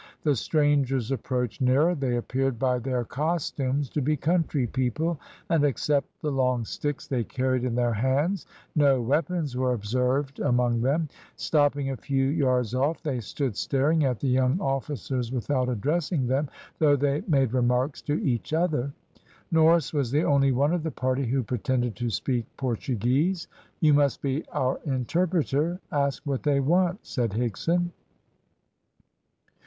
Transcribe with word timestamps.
The 0.23 0.35
strangers 0.35 1.11
approached 1.11 1.61
nearer. 1.61 1.93
They 1.93 2.17
appeared 2.17 2.57
by 2.57 2.79
their 2.79 3.03
costumes 3.03 3.87
to 3.89 4.01
be 4.01 4.17
country 4.17 4.65
people, 4.65 5.19
and 5.47 5.63
except 5.63 6.07
the 6.23 6.31
long 6.31 6.65
sticks 6.65 7.05
they 7.05 7.23
carried 7.23 7.63
in 7.63 7.75
their 7.75 7.93
hands 7.93 8.47
no 8.75 8.99
weapons 8.99 9.55
were 9.55 9.73
observed 9.73 10.39
among 10.39 10.81
them. 10.81 11.07
Stopping 11.35 11.91
a 11.91 11.97
few 11.97 12.25
yards 12.25 12.73
off 12.73 13.03
they 13.03 13.19
stood 13.19 13.55
staring 13.55 14.03
at 14.03 14.19
the 14.19 14.27
young 14.27 14.59
officers 14.59 15.31
without 15.31 15.69
addressing 15.69 16.25
them, 16.25 16.49
though 16.79 16.95
they 16.95 17.21
made 17.27 17.53
remarks 17.53 18.01
to 18.01 18.19
each 18.27 18.53
other. 18.53 18.91
Norris 19.51 19.93
was 19.93 20.09
the 20.09 20.23
only 20.23 20.51
one 20.51 20.73
of 20.73 20.81
the 20.81 20.89
party 20.89 21.27
who 21.27 21.43
pretended 21.43 21.95
to 21.97 22.09
speak 22.09 22.45
Portuguese. 22.57 23.47
"You 23.81 23.93
must 23.93 24.23
be 24.23 24.45
our 24.51 24.79
interpreter. 24.83 25.79
Ask 25.91 26.23
what 26.25 26.41
they 26.41 26.59
want," 26.59 27.05
said 27.05 27.29
Higson. 27.33 27.91